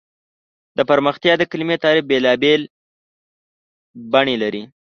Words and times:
د 0.77 0.79
پرمختیا 0.89 1.33
د 1.37 1.43
کلیمې 1.51 1.77
تعریف 1.83 2.05
بېلابېل 2.11 2.61
بڼې 4.11 4.35
لري. 4.43 4.63